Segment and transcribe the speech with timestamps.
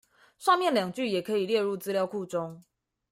[0.39, 2.63] 上面兩句也可以列入資料庫中